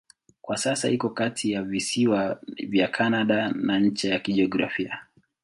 Kwa 0.41 0.57
sasa 0.57 0.89
iko 0.89 1.09
kati 1.09 1.51
ya 1.51 1.63
visiwa 1.63 2.41
vya 2.69 2.87
Kanada 2.87 3.51
na 3.51 3.79
ncha 3.79 4.09
ya 4.09 4.19
kijiografia. 4.19 5.05